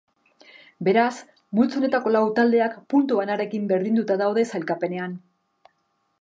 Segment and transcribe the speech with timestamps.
[0.85, 1.17] Beraz,
[1.59, 5.15] multzo honetako lau taldeak puntu banarekin berdinduta daude sailkapenean.